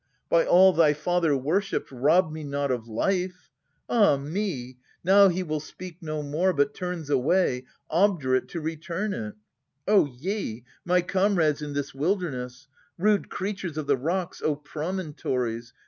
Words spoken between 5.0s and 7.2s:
Now he will speak no more, But turns